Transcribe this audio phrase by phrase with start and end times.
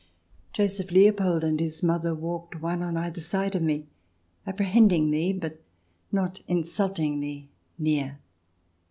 [0.51, 3.85] Joseph Leopold and his mother walked one on either side of me
[4.47, 5.61] appre hendingly, but
[6.11, 8.17] not insultingly, near.